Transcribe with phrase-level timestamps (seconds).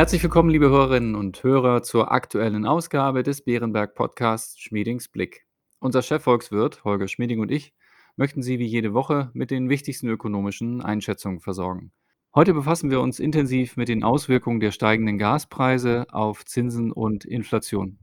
[0.00, 5.44] Herzlich willkommen, liebe Hörerinnen und Hörer, zur aktuellen Ausgabe des Bärenberg Podcasts Schmiedings Blick.
[5.78, 7.74] Unser Chefvolkswirt Holger Schmieding und ich
[8.16, 11.92] möchten Sie wie jede Woche mit den wichtigsten ökonomischen Einschätzungen versorgen.
[12.34, 17.98] Heute befassen wir uns intensiv mit den Auswirkungen der steigenden Gaspreise auf Zinsen und Inflation.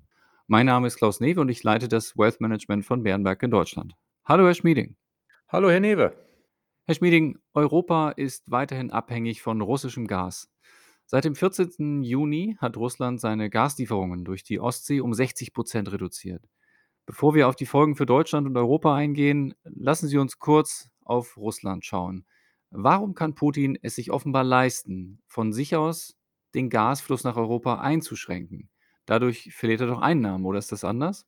[0.45, 3.95] Mein Name ist Klaus Newe und ich leite das Wealth Management von Bärenberg in Deutschland.
[4.23, 4.97] Hallo, Herr Schmieding.
[5.47, 6.13] Hallo, Herr Newe.
[6.85, 10.47] Herr Schmieding, Europa ist weiterhin abhängig von russischem Gas.
[11.09, 12.03] Seit dem 14.
[12.03, 16.43] Juni hat Russland seine Gaslieferungen durch die Ostsee um 60 Prozent reduziert.
[17.05, 21.37] Bevor wir auf die Folgen für Deutschland und Europa eingehen, lassen Sie uns kurz auf
[21.37, 22.25] Russland schauen.
[22.71, 26.17] Warum kann Putin es sich offenbar leisten, von sich aus
[26.53, 28.69] den Gasfluss nach Europa einzuschränken?
[29.05, 31.25] Dadurch verliert er doch Einnahmen, oder ist das anders?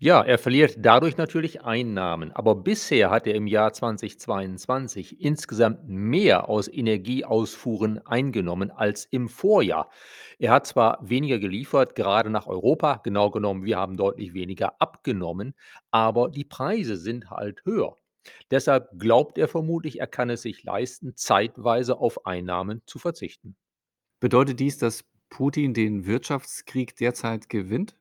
[0.00, 6.48] Ja, er verliert dadurch natürlich Einnahmen, aber bisher hat er im Jahr 2022 insgesamt mehr
[6.48, 9.90] aus Energieausfuhren eingenommen als im Vorjahr.
[10.38, 15.54] Er hat zwar weniger geliefert, gerade nach Europa, genau genommen, wir haben deutlich weniger abgenommen,
[15.90, 17.96] aber die Preise sind halt höher.
[18.52, 23.56] Deshalb glaubt er vermutlich, er kann es sich leisten, zeitweise auf Einnahmen zu verzichten.
[24.20, 27.97] Bedeutet dies, dass Putin den Wirtschaftskrieg derzeit gewinnt?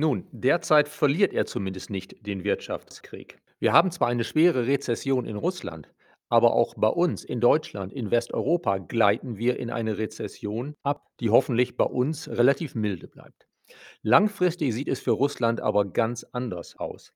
[0.00, 3.40] Nun, derzeit verliert er zumindest nicht den Wirtschaftskrieg.
[3.58, 5.92] Wir haben zwar eine schwere Rezession in Russland,
[6.28, 11.30] aber auch bei uns in Deutschland, in Westeuropa gleiten wir in eine Rezession ab, die
[11.30, 13.48] hoffentlich bei uns relativ milde bleibt.
[14.02, 17.12] Langfristig sieht es für Russland aber ganz anders aus.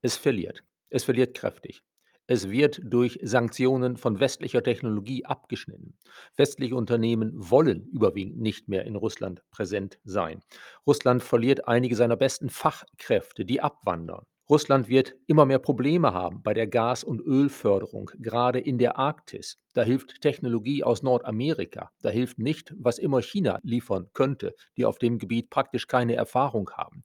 [0.00, 0.64] Es verliert.
[0.88, 1.82] Es verliert kräftig.
[2.28, 5.98] Es wird durch Sanktionen von westlicher Technologie abgeschnitten.
[6.36, 10.40] Westliche Unternehmen wollen überwiegend nicht mehr in Russland präsent sein.
[10.86, 14.24] Russland verliert einige seiner besten Fachkräfte, die abwandern.
[14.48, 19.58] Russland wird immer mehr Probleme haben bei der Gas- und Ölförderung, gerade in der Arktis.
[19.72, 21.90] Da hilft Technologie aus Nordamerika.
[22.02, 26.70] Da hilft nicht, was immer China liefern könnte, die auf dem Gebiet praktisch keine Erfahrung
[26.70, 27.04] haben.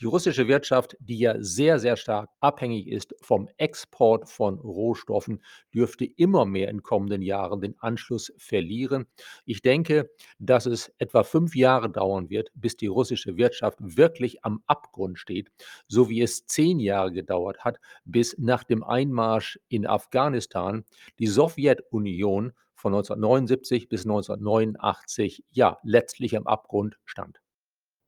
[0.00, 5.42] Die russische Wirtschaft, die ja sehr, sehr stark abhängig ist vom Export von Rohstoffen,
[5.72, 9.06] dürfte immer mehr in kommenden Jahren den Anschluss verlieren.
[9.46, 14.62] Ich denke, dass es etwa fünf Jahre dauern wird, bis die russische Wirtschaft wirklich am
[14.66, 15.50] Abgrund steht,
[15.88, 20.84] so wie es zehn Jahre gedauert hat, bis nach dem Einmarsch in Afghanistan
[21.18, 27.40] die Sowjetunion von 1979 bis 1989 ja letztlich am Abgrund stand.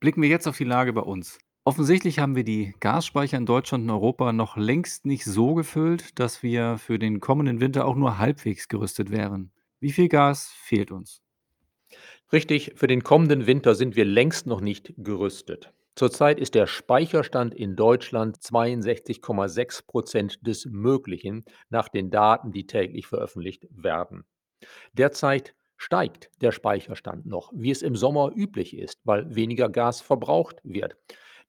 [0.00, 1.38] Blicken wir jetzt auf die Lage bei uns.
[1.68, 6.42] Offensichtlich haben wir die Gasspeicher in Deutschland und Europa noch längst nicht so gefüllt, dass
[6.42, 9.52] wir für den kommenden Winter auch nur halbwegs gerüstet wären.
[9.78, 11.20] Wie viel Gas fehlt uns?
[12.32, 15.70] Richtig, für den kommenden Winter sind wir längst noch nicht gerüstet.
[15.94, 23.06] Zurzeit ist der Speicherstand in Deutschland 62,6 Prozent des Möglichen nach den Daten, die täglich
[23.06, 24.24] veröffentlicht werden.
[24.94, 30.60] Derzeit steigt der Speicherstand noch, wie es im Sommer üblich ist, weil weniger Gas verbraucht
[30.64, 30.96] wird.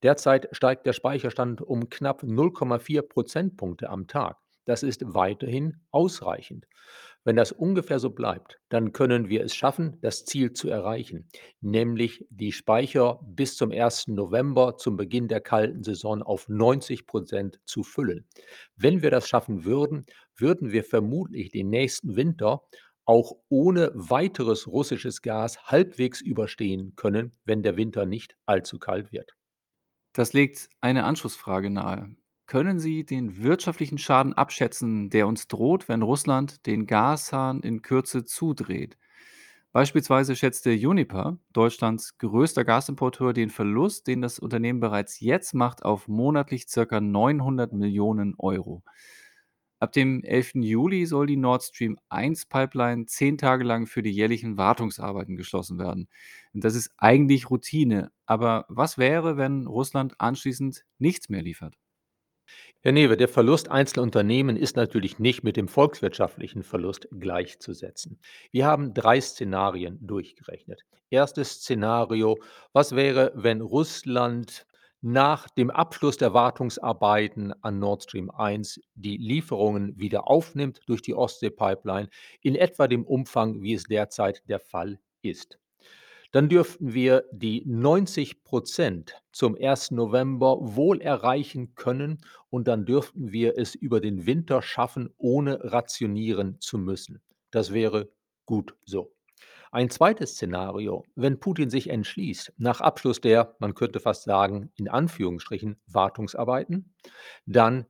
[0.04, 4.38] Derzeit steigt der Speicherstand um knapp 0,4 Prozentpunkte am Tag.
[4.66, 6.68] Das ist weiterhin ausreichend.
[7.26, 11.28] Wenn das ungefähr so bleibt, dann können wir es schaffen, das Ziel zu erreichen,
[11.60, 14.08] nämlich die Speicher bis zum 1.
[14.08, 18.26] November, zum Beginn der kalten Saison, auf 90 Prozent zu füllen.
[18.76, 20.06] Wenn wir das schaffen würden,
[20.38, 22.62] würden wir vermutlich den nächsten Winter
[23.06, 29.36] auch ohne weiteres russisches Gas halbwegs überstehen können, wenn der Winter nicht allzu kalt wird.
[30.14, 32.16] Das legt eine Anschlussfrage nahe.
[32.46, 38.26] Können Sie den wirtschaftlichen Schaden abschätzen, der uns droht, wenn Russland den Gashahn in Kürze
[38.26, 38.98] zudreht?
[39.72, 46.08] Beispielsweise schätzte Uniper, Deutschlands größter Gasimporteur, den Verlust, den das Unternehmen bereits jetzt macht, auf
[46.08, 47.00] monatlich ca.
[47.00, 48.84] 900 Millionen Euro.
[49.82, 50.56] Ab dem 11.
[50.56, 55.80] Juli soll die Nord Stream 1 Pipeline zehn Tage lang für die jährlichen Wartungsarbeiten geschlossen
[55.80, 56.10] werden.
[56.54, 58.12] Und das ist eigentlich Routine.
[58.26, 61.76] Aber was wäre, wenn Russland anschließend nichts mehr liefert?
[62.82, 68.20] Herr Newe, der Verlust einzelner Unternehmen ist natürlich nicht mit dem volkswirtschaftlichen Verlust gleichzusetzen.
[68.52, 70.86] Wir haben drei Szenarien durchgerechnet.
[71.10, 72.38] Erstes Szenario,
[72.74, 74.66] was wäre, wenn Russland
[75.02, 81.14] nach dem Abschluss der Wartungsarbeiten an Nord Stream 1 die Lieferungen wieder aufnimmt durch die
[81.14, 82.10] Ostsee-Pipeline
[82.42, 85.58] in etwa dem Umfang, wie es derzeit der Fall ist.
[86.32, 89.92] Dann dürften wir die 90 Prozent zum 1.
[89.92, 92.20] November wohl erreichen können
[92.50, 97.22] und dann dürften wir es über den Winter schaffen, ohne rationieren zu müssen.
[97.50, 98.10] Das wäre
[98.46, 99.12] gut so.
[99.72, 104.88] Ein zweites Szenario, wenn Putin sich entschließt, nach Abschluss der, man könnte fast sagen, in
[104.88, 106.96] Anführungsstrichen Wartungsarbeiten,
[107.46, 107.86] dann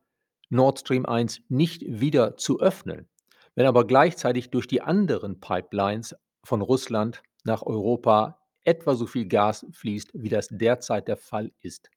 [0.49, 3.07] Nord Stream 1 nicht wieder zu öffnen,
[3.55, 9.65] wenn aber gleichzeitig durch die anderen Pipelines von Russland nach Europa etwa so viel Gas
[9.71, 11.89] fließt, wie das derzeit der Fall ist.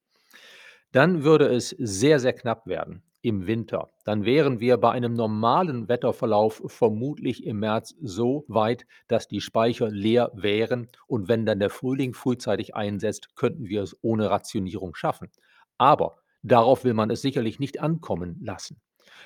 [0.93, 3.91] Dann würde es sehr, sehr knapp werden im Winter.
[4.05, 9.89] Dann wären wir bei einem normalen Wetterverlauf vermutlich im März so weit, dass die Speicher
[9.89, 15.31] leer wären und wenn dann der Frühling frühzeitig einsetzt, könnten wir es ohne Rationierung schaffen.
[15.79, 18.81] Aber darauf will man es sicherlich nicht ankommen lassen.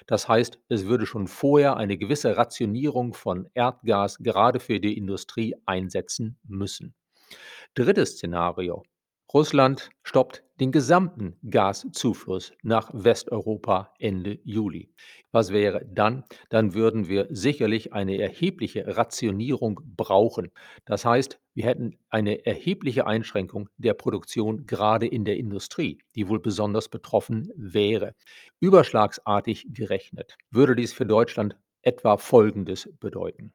[0.07, 5.57] Das heißt, es würde schon vorher eine gewisse Rationierung von Erdgas gerade für die Industrie
[5.65, 6.95] einsetzen müssen.
[7.75, 8.85] Drittes Szenario.
[9.33, 14.91] Russland stoppt den gesamten Gaszufluss nach Westeuropa Ende Juli.
[15.33, 16.25] Was wäre dann?
[16.49, 20.51] Dann würden wir sicherlich eine erhebliche Rationierung brauchen.
[20.87, 26.41] Das heißt, wir hätten eine erhebliche Einschränkung der Produktion gerade in der Industrie, die wohl
[26.41, 28.15] besonders betroffen wäre.
[28.61, 33.53] Überschlagsartig gerechnet würde dies für Deutschland etwa Folgendes bedeuten.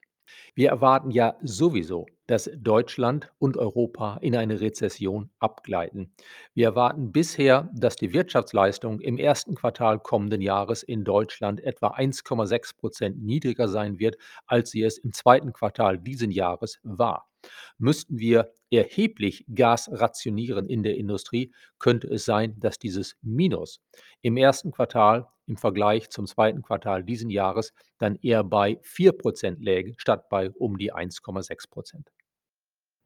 [0.54, 6.14] Wir erwarten ja sowieso, dass Deutschland und Europa in eine Rezession abgleiten.
[6.54, 12.78] Wir erwarten bisher, dass die Wirtschaftsleistung im ersten Quartal kommenden Jahres in Deutschland etwa 1,6
[12.78, 17.31] Prozent niedriger sein wird, als sie es im zweiten Quartal diesen Jahres war.
[17.78, 23.82] Müssten wir erheblich Gas rationieren in der Industrie, könnte es sein, dass dieses Minus
[24.22, 29.62] im ersten Quartal im Vergleich zum zweiten Quartal diesen Jahres dann eher bei 4 Prozent
[29.62, 32.12] läge, statt bei um die 1,6 Prozent.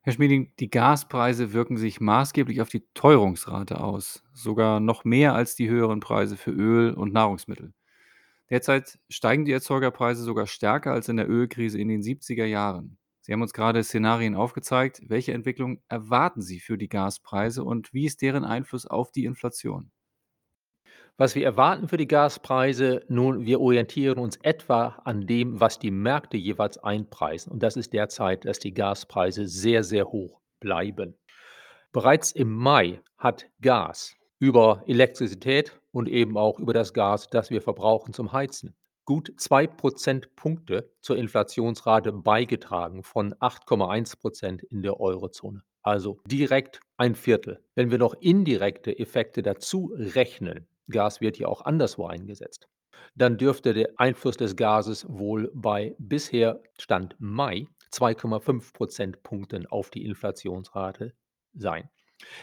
[0.02, 5.56] Herr Schmieding, die Gaspreise wirken sich maßgeblich auf die Teuerungsrate aus, sogar noch mehr als
[5.56, 7.74] die höheren Preise für Öl und Nahrungsmittel.
[8.52, 13.00] Derzeit steigen die Erzeugerpreise sogar stärker als in der Ölkrise in den 70er Jahren.
[13.26, 15.02] Sie haben uns gerade Szenarien aufgezeigt.
[15.08, 19.90] Welche Entwicklung erwarten Sie für die Gaspreise und wie ist deren Einfluss auf die Inflation?
[21.18, 25.90] Was wir erwarten für die Gaspreise, nun, wir orientieren uns etwa an dem, was die
[25.90, 27.52] Märkte jeweils einpreisen.
[27.52, 31.18] Und das ist derzeit, dass die Gaspreise sehr, sehr hoch bleiben.
[31.92, 37.64] Bereits im Mai hat Gas über Elektrizität und eben auch über das Gas, das wir
[37.64, 38.76] verbrauchen zum Heizen,
[39.06, 45.64] gut zwei Prozentpunkte zur Inflationsrate beigetragen von 8,1 Prozent in der Eurozone.
[45.82, 47.64] Also direkt ein Viertel.
[47.76, 52.68] Wenn wir noch indirekte Effekte dazu rechnen, Gas wird ja auch anderswo eingesetzt,
[53.16, 60.04] dann dürfte der Einfluss des Gases wohl bei bisher Stand Mai 2,5 Prozentpunkten auf die
[60.06, 61.14] Inflationsrate
[61.54, 61.90] sein.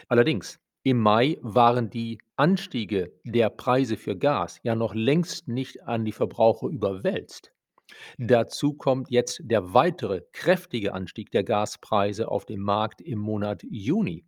[0.07, 6.03] Allerdings, im Mai waren die Anstiege der Preise für Gas ja noch längst nicht an
[6.03, 7.53] die Verbraucher überwälzt.
[8.17, 14.25] Dazu kommt jetzt der weitere kräftige Anstieg der Gaspreise auf dem Markt im Monat Juni.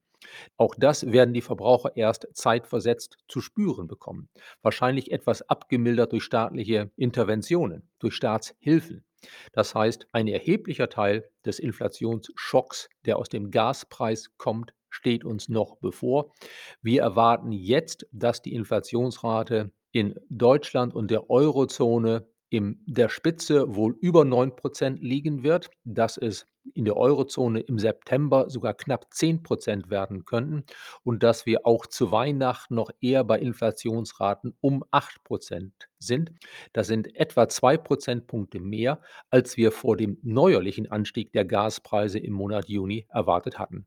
[0.58, 4.30] Auch das werden die Verbraucher erst zeitversetzt zu spüren bekommen.
[4.62, 9.04] Wahrscheinlich etwas abgemildert durch staatliche Interventionen, durch Staatshilfen.
[9.52, 15.76] Das heißt, ein erheblicher Teil des Inflationsschocks, der aus dem Gaspreis kommt, steht uns noch
[15.78, 16.34] bevor.
[16.82, 23.98] Wir erwarten jetzt, dass die Inflationsrate in Deutschland und der Eurozone in der Spitze wohl
[24.00, 29.44] über 9 Prozent liegen wird, dass es in der Eurozone im September sogar knapp 10
[29.44, 30.64] Prozent werden könnten
[31.04, 36.32] und dass wir auch zu Weihnachten noch eher bei Inflationsraten um 8 Prozent sind.
[36.74, 42.34] Das sind etwa 2 Prozentpunkte mehr, als wir vor dem neuerlichen Anstieg der Gaspreise im
[42.34, 43.86] Monat Juni erwartet hatten.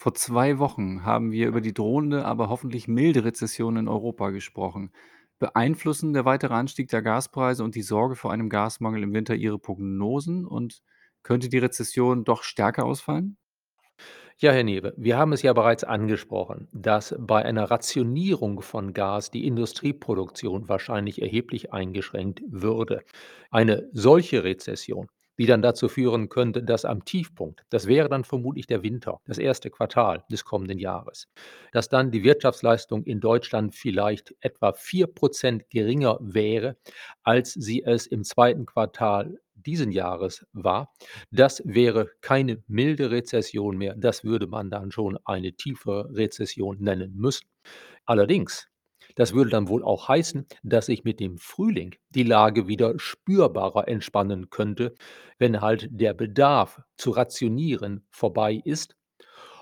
[0.00, 4.92] Vor zwei Wochen haben wir über die drohende, aber hoffentlich milde Rezession in Europa gesprochen.
[5.40, 9.58] Beeinflussen der weitere Anstieg der Gaspreise und die Sorge vor einem Gasmangel im Winter Ihre
[9.58, 10.82] Prognosen und
[11.24, 13.36] könnte die Rezession doch stärker ausfallen?
[14.38, 19.32] Ja, Herr Newe, wir haben es ja bereits angesprochen, dass bei einer Rationierung von Gas
[19.32, 23.02] die Industrieproduktion wahrscheinlich erheblich eingeschränkt würde.
[23.50, 28.66] Eine solche Rezession die dann dazu führen könnte, dass am Tiefpunkt, das wäre dann vermutlich
[28.66, 31.28] der Winter, das erste Quartal des kommenden Jahres,
[31.72, 36.76] dass dann die Wirtschaftsleistung in Deutschland vielleicht etwa 4% geringer wäre,
[37.22, 40.92] als sie es im zweiten Quartal diesen Jahres war.
[41.30, 47.14] Das wäre keine milde Rezession mehr, das würde man dann schon eine tiefe Rezession nennen
[47.14, 47.48] müssen.
[48.06, 48.68] Allerdings
[49.18, 53.88] das würde dann wohl auch heißen, dass sich mit dem Frühling die Lage wieder spürbarer
[53.88, 54.94] entspannen könnte,
[55.38, 58.94] wenn halt der Bedarf zu rationieren vorbei ist.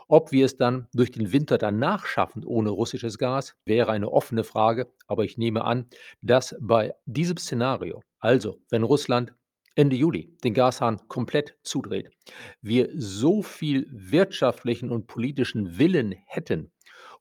[0.09, 4.45] Ob wir es dann durch den Winter danach schaffen ohne russisches Gas, wäre eine offene
[4.45, 5.89] Frage, aber ich nehme an,
[6.21, 9.33] dass bei diesem Szenario, also wenn Russland
[9.75, 12.11] Ende Juli den Gashahn komplett zudreht,
[12.61, 16.71] wir so viel wirtschaftlichen und politischen Willen hätten,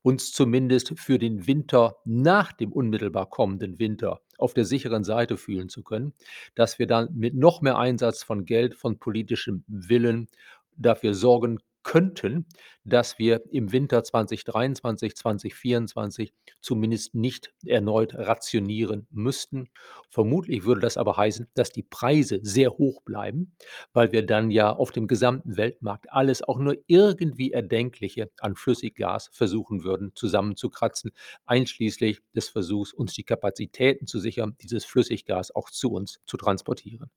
[0.05, 5.67] uns zumindest für den Winter nach dem unmittelbar kommenden Winter auf der sicheren Seite fühlen
[5.67, 6.13] zu können,
[6.53, 10.27] dass wir dann mit noch mehr Einsatz von Geld, von politischem Willen
[10.77, 12.47] dafür sorgen könnten,
[12.83, 19.69] dass wir im Winter 2023, 2024 zumindest nicht erneut rationieren müssten.
[20.09, 23.55] Vermutlich würde das aber heißen, dass die Preise sehr hoch bleiben,
[23.93, 29.29] weil wir dann ja auf dem gesamten Weltmarkt alles auch nur irgendwie Erdenkliche an Flüssiggas
[29.31, 31.11] versuchen würden zusammenzukratzen,
[31.45, 37.11] einschließlich des Versuchs, uns die Kapazitäten zu sichern, dieses Flüssiggas auch zu uns zu transportieren.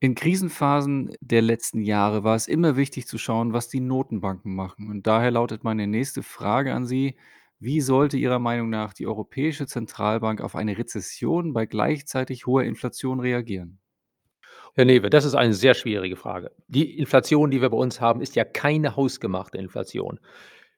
[0.00, 4.88] In Krisenphasen der letzten Jahre war es immer wichtig zu schauen, was die Notenbanken machen.
[4.88, 7.16] Und daher lautet meine nächste Frage an Sie:
[7.58, 13.18] Wie sollte Ihrer Meinung nach die Europäische Zentralbank auf eine Rezession bei gleichzeitig hoher Inflation
[13.18, 13.80] reagieren?
[14.74, 16.52] Herr Newe, das ist eine sehr schwierige Frage.
[16.68, 20.20] Die Inflation, die wir bei uns haben, ist ja keine hausgemachte Inflation.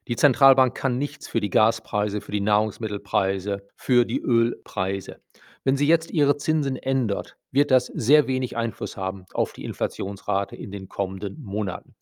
[0.07, 5.21] Die Zentralbank kann nichts für die Gaspreise, für die Nahrungsmittelpreise, für die Ölpreise.
[5.63, 10.55] Wenn sie jetzt ihre Zinsen ändert, wird das sehr wenig Einfluss haben auf die Inflationsrate
[10.55, 11.95] in den kommenden Monaten.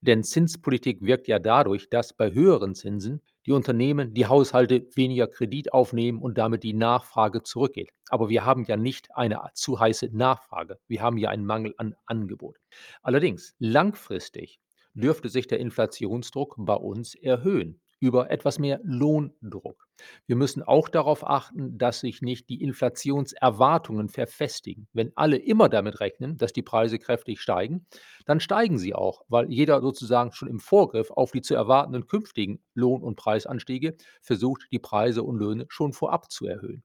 [0.00, 5.72] Denn Zinspolitik wirkt ja dadurch, dass bei höheren Zinsen die Unternehmen, die Haushalte weniger Kredit
[5.72, 7.90] aufnehmen und damit die Nachfrage zurückgeht.
[8.08, 10.80] Aber wir haben ja nicht eine zu heiße Nachfrage.
[10.88, 12.56] Wir haben ja einen Mangel an Angebot.
[13.02, 14.58] Allerdings, langfristig
[14.94, 19.88] dürfte sich der Inflationsdruck bei uns erhöhen über etwas mehr Lohndruck.
[20.26, 24.88] Wir müssen auch darauf achten, dass sich nicht die Inflationserwartungen verfestigen.
[24.92, 27.86] Wenn alle immer damit rechnen, dass die Preise kräftig steigen,
[28.26, 32.62] dann steigen sie auch, weil jeder sozusagen schon im Vorgriff auf die zu erwartenden künftigen
[32.74, 36.82] Lohn- und Preisanstiege versucht, die Preise und Löhne schon vorab zu erhöhen.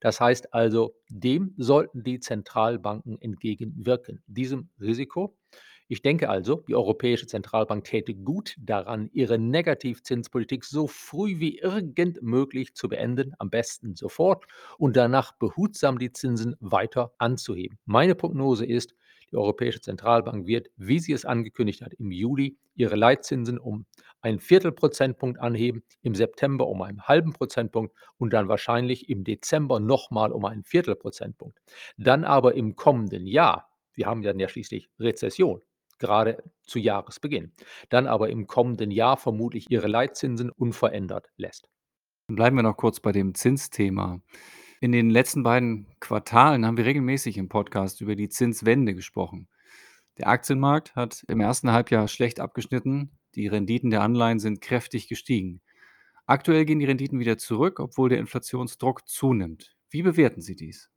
[0.00, 5.36] Das heißt also, dem sollten die Zentralbanken entgegenwirken, diesem Risiko.
[5.88, 12.22] Ich denke also, die Europäische Zentralbank täte gut daran, ihre Negativzinspolitik so früh wie irgend
[12.22, 14.46] möglich zu beenden, am besten sofort,
[14.78, 17.78] und danach behutsam die Zinsen weiter anzuheben.
[17.84, 18.94] Meine Prognose ist,
[19.30, 23.86] die Europäische Zentralbank wird, wie sie es angekündigt hat, im Juli ihre Leitzinsen um
[24.20, 30.32] ein Viertelprozentpunkt anheben, im September um einen halben Prozentpunkt und dann wahrscheinlich im Dezember nochmal
[30.32, 31.58] um einen Viertelprozentpunkt.
[31.96, 35.62] Dann aber im kommenden Jahr, wir haben dann ja schließlich Rezession,
[36.02, 37.52] gerade zu Jahresbeginn,
[37.88, 41.70] dann aber im kommenden Jahr vermutlich ihre Leitzinsen unverändert lässt.
[42.26, 44.20] Bleiben wir noch kurz bei dem Zinsthema.
[44.80, 49.48] In den letzten beiden Quartalen haben wir regelmäßig im Podcast über die Zinswende gesprochen.
[50.18, 55.62] Der Aktienmarkt hat im ersten Halbjahr schlecht abgeschnitten, die Renditen der Anleihen sind kräftig gestiegen.
[56.26, 59.76] Aktuell gehen die Renditen wieder zurück, obwohl der Inflationsdruck zunimmt.
[59.88, 60.91] Wie bewerten Sie dies?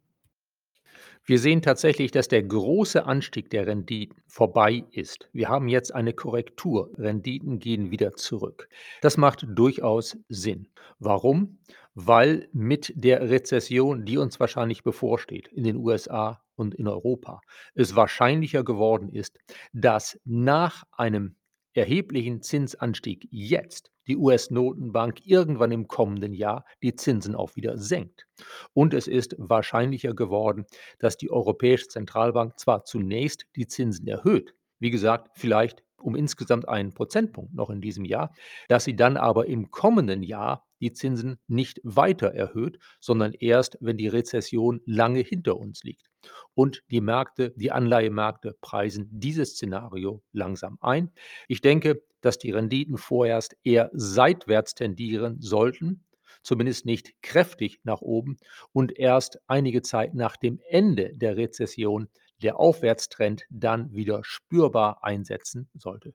[1.27, 5.27] Wir sehen tatsächlich, dass der große Anstieg der Renditen vorbei ist.
[5.33, 6.91] Wir haben jetzt eine Korrektur.
[6.99, 8.69] Renditen gehen wieder zurück.
[9.01, 10.67] Das macht durchaus Sinn.
[10.99, 11.57] Warum?
[11.95, 17.41] Weil mit der Rezession, die uns wahrscheinlich bevorsteht in den USA und in Europa,
[17.73, 19.39] es wahrscheinlicher geworden ist,
[19.73, 21.37] dass nach einem
[21.73, 28.27] erheblichen Zinsanstieg jetzt die US-Notenbank irgendwann im kommenden Jahr die Zinsen auch wieder senkt.
[28.73, 30.65] Und es ist wahrscheinlicher geworden,
[30.99, 36.93] dass die Europäische Zentralbank zwar zunächst die Zinsen erhöht, wie gesagt, vielleicht um insgesamt einen
[36.93, 38.31] Prozentpunkt noch in diesem Jahr,
[38.67, 43.97] dass sie dann aber im kommenden Jahr die Zinsen nicht weiter erhöht, sondern erst, wenn
[43.97, 46.05] die Rezession lange hinter uns liegt.
[46.53, 51.11] Und die Märkte, die Anleihemärkte preisen dieses Szenario langsam ein.
[51.47, 56.05] Ich denke, dass die Renditen vorerst eher seitwärts tendieren sollten,
[56.43, 58.37] zumindest nicht kräftig nach oben
[58.71, 62.09] und erst einige Zeit nach dem Ende der Rezession
[62.43, 66.13] der Aufwärtstrend dann wieder spürbar einsetzen sollte.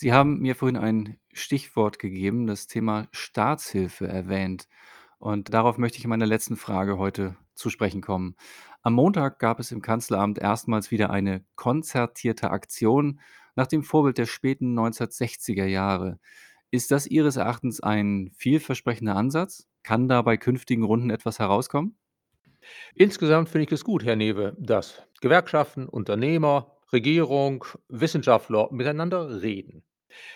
[0.00, 4.68] Sie haben mir vorhin ein Stichwort gegeben, das Thema Staatshilfe erwähnt.
[5.18, 8.36] Und darauf möchte ich in meiner letzten Frage heute zu sprechen kommen.
[8.82, 13.18] Am Montag gab es im Kanzleramt erstmals wieder eine konzertierte Aktion
[13.56, 16.20] nach dem Vorbild der späten 1960er Jahre.
[16.70, 19.66] Ist das Ihres Erachtens ein vielversprechender Ansatz?
[19.82, 21.98] Kann da bei künftigen Runden etwas herauskommen?
[22.94, 29.82] Insgesamt finde ich es gut, Herr Newe, dass Gewerkschaften, Unternehmer, Regierung, Wissenschaftler miteinander reden.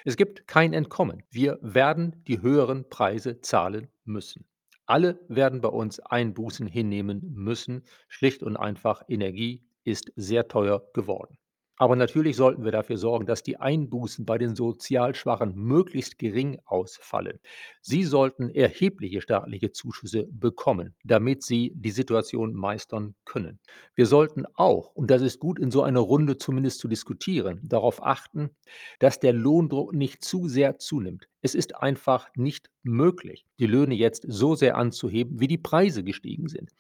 [0.05, 1.23] Es gibt kein Entkommen.
[1.31, 4.45] Wir werden die höheren Preise zahlen müssen.
[4.87, 7.85] Alle werden bei uns Einbußen hinnehmen müssen.
[8.09, 11.39] Schlicht und einfach, Energie ist sehr teuer geworden.
[11.79, 16.61] Aber natürlich sollten wir dafür sorgen, dass die Einbußen bei den sozial Schwachen möglichst gering
[16.65, 17.41] ausfallen.
[17.81, 23.59] Sie sollten erhebliche staatliche Zuschüsse bekommen, damit sie die Situation meistern können.
[23.95, 28.05] Wir sollten auch, und das ist gut in so einer Runde zumindest zu diskutieren, darauf
[28.05, 28.51] achten,
[28.99, 31.29] dass der Lohndruck nicht zu sehr zunimmt.
[31.41, 36.49] Es ist einfach nicht möglich, die Löhne jetzt so sehr anzuheben, wie die Preise gestiegen
[36.49, 36.71] sind.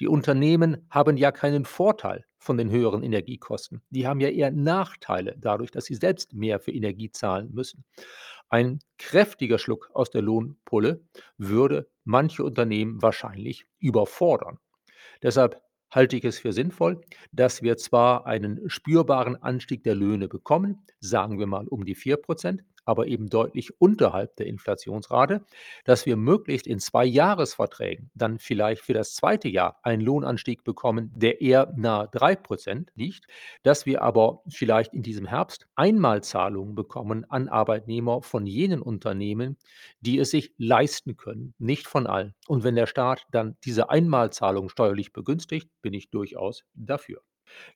[0.00, 3.82] Die Unternehmen haben ja keinen Vorteil von den höheren Energiekosten.
[3.90, 7.84] Die haben ja eher Nachteile dadurch, dass sie selbst mehr für Energie zahlen müssen.
[8.48, 11.04] Ein kräftiger Schluck aus der Lohnpulle
[11.38, 14.58] würde manche Unternehmen wahrscheinlich überfordern.
[15.22, 20.82] Deshalb halte ich es für sinnvoll, dass wir zwar einen spürbaren Anstieg der Löhne bekommen,
[21.00, 25.44] sagen wir mal um die 4%, aber eben deutlich unterhalb der Inflationsrate,
[25.84, 31.12] dass wir möglichst in zwei Jahresverträgen dann vielleicht für das zweite Jahr einen Lohnanstieg bekommen,
[31.14, 33.26] der eher nahe 3% liegt,
[33.62, 39.56] dass wir aber vielleicht in diesem Herbst Einmalzahlungen bekommen an Arbeitnehmer von jenen Unternehmen,
[40.00, 42.34] die es sich leisten können, nicht von allen.
[42.48, 47.22] Und wenn der Staat dann diese Einmalzahlung steuerlich begünstigt, bin ich durchaus dafür.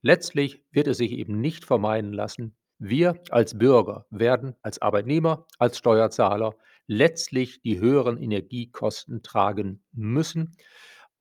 [0.03, 5.79] Letztlich wird es sich eben nicht vermeiden lassen, wir als Bürger werden als Arbeitnehmer, als
[5.79, 6.55] Steuerzahler
[6.87, 10.57] letztlich die höheren Energiekosten tragen müssen.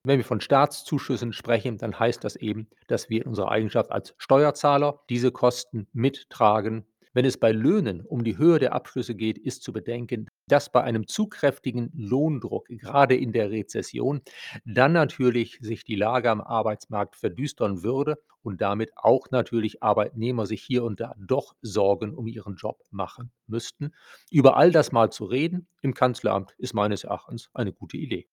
[0.04, 4.14] Wenn wir von Staatszuschüssen sprechen, dann heißt das eben, dass wir in unserer Eigenschaft als
[4.18, 6.86] Steuerzahler diese Kosten mittragen.
[7.14, 10.84] Wenn es bei Löhnen um die Höhe der Abschlüsse geht, ist zu bedenken, dass bei
[10.84, 14.22] einem zu kräftigen Lohndruck, gerade in der Rezession,
[14.66, 20.62] dann natürlich sich die Lage am Arbeitsmarkt verdüstern würde und damit auch natürlich Arbeitnehmer sich
[20.62, 23.94] hier und da doch Sorgen um ihren Job machen müssten.
[24.30, 28.28] Über all das mal zu reden im Kanzleramt ist meines Erachtens eine gute Idee.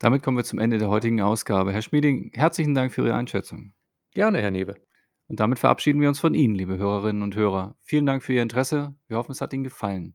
[0.00, 1.72] Damit kommen wir zum Ende der heutigen Ausgabe.
[1.72, 3.74] Herr Schmieding, herzlichen Dank für Ihre Einschätzung.
[4.12, 4.74] Gerne, Herr Newe.
[5.28, 7.76] Und damit verabschieden wir uns von Ihnen, liebe Hörerinnen und Hörer.
[7.80, 8.94] Vielen Dank für Ihr Interesse.
[9.08, 10.14] Wir hoffen, es hat Ihnen gefallen.